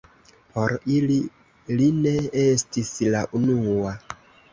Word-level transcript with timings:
Por 0.53 0.71
ili, 0.93 1.17
li 1.81 1.89
ne 2.05 2.13
estis 2.45 2.89
la 3.17 3.21
unua. 3.41 3.93